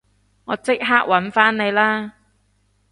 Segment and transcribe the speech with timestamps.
[0.45, 2.13] 我即刻搵返你啦